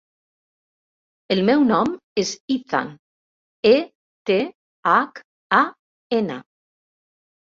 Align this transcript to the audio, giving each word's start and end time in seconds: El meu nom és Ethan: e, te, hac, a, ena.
El 1.35 1.41
meu 1.49 1.65
nom 1.71 1.91
és 2.23 2.31
Ethan: 2.57 2.89
e, 3.75 3.77
te, 4.31 4.39
hac, 4.95 5.23
a, 5.63 5.65
ena. 6.23 6.41